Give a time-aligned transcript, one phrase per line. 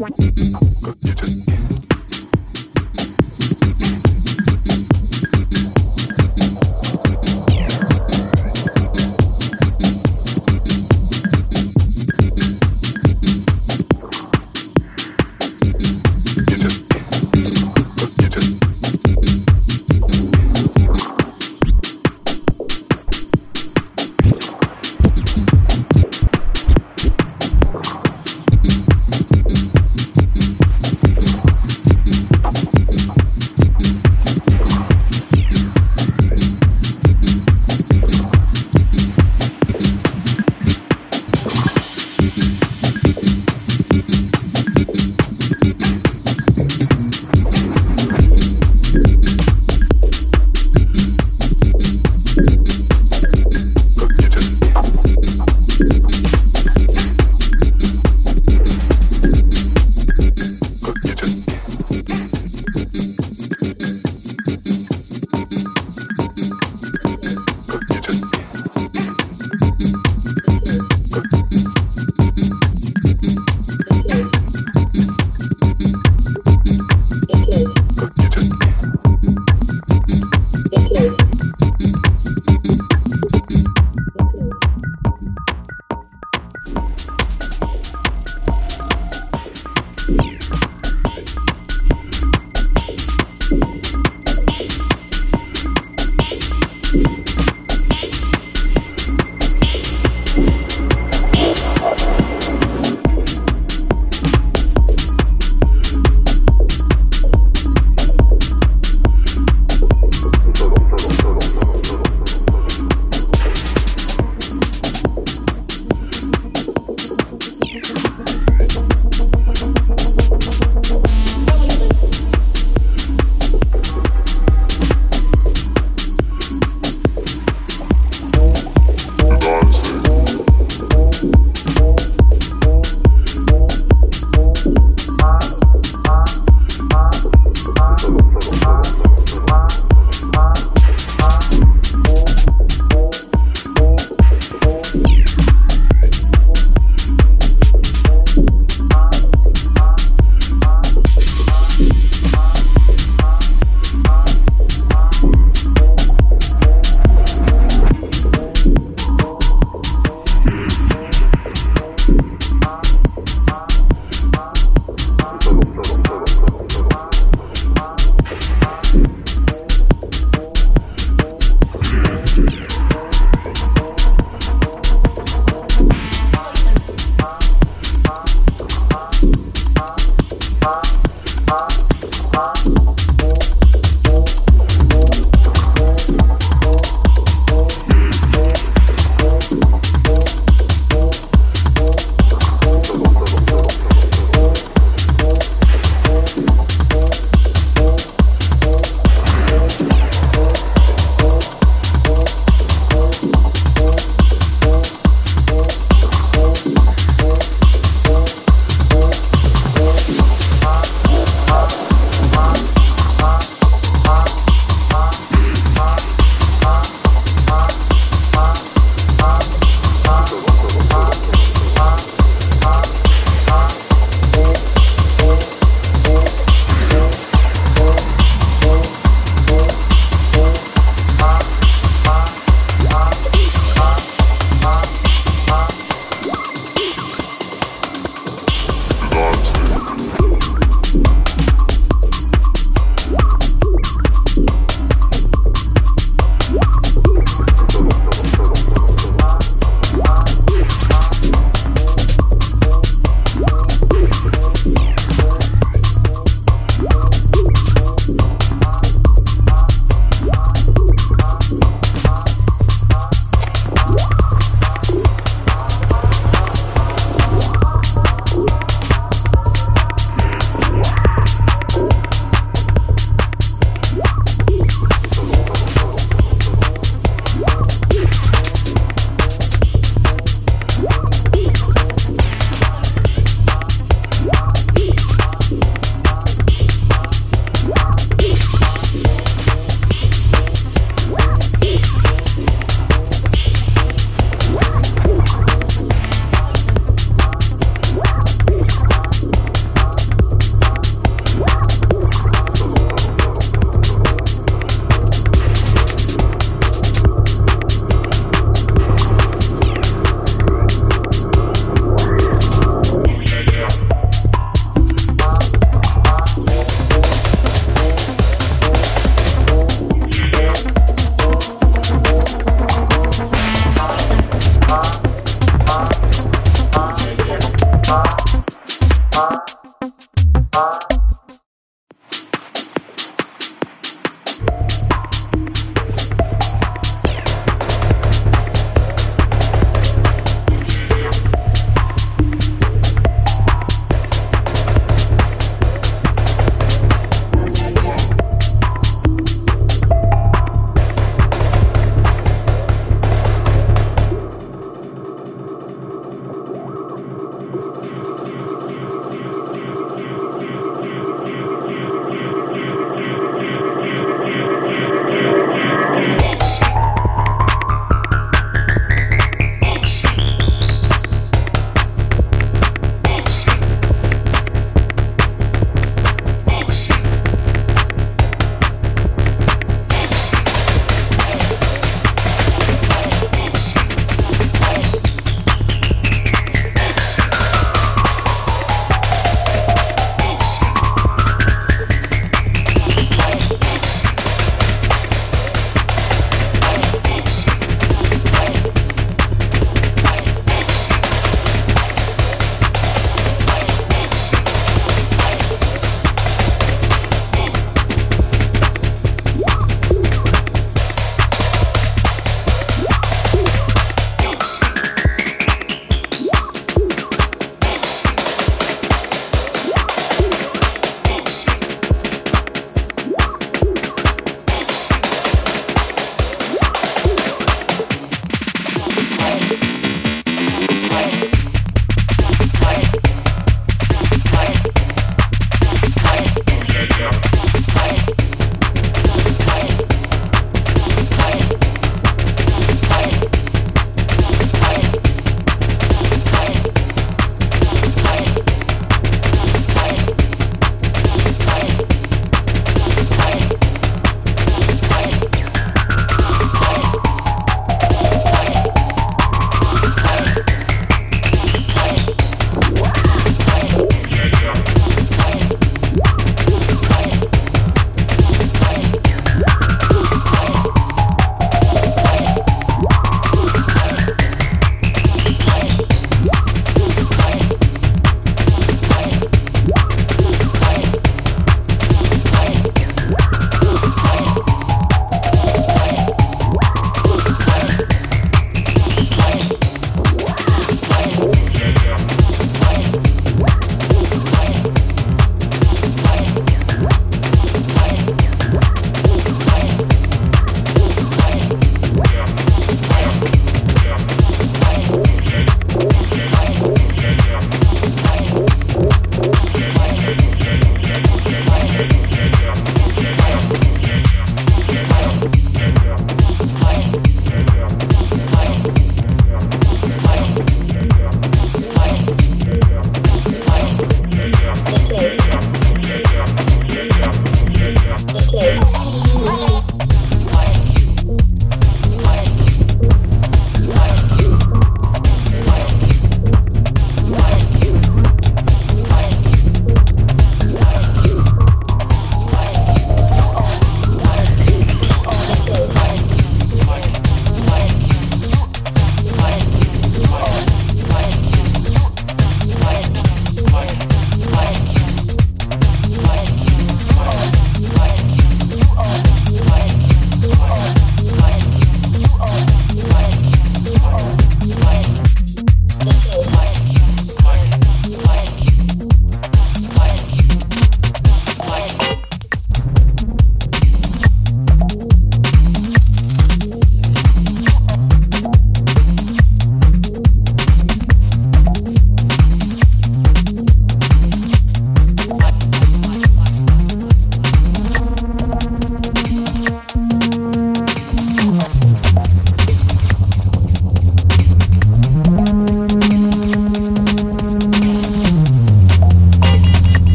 [0.00, 0.59] one.